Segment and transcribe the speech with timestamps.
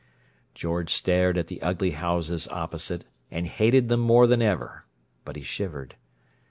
[0.55, 4.83] George stared at the ugly houses opposite, and hated them more than ever;
[5.23, 5.93] but he shivered.